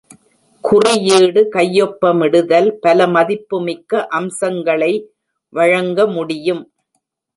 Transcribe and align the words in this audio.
குறியீடு 0.63 1.41
கையொப்பமிடுதல் 1.55 2.69
பல 2.79 3.07
மதிப்புமிக்க 3.07 4.07
அம்சங்களை 4.19 4.91
வழங்க 5.53 6.07
முடியும். 6.07 6.63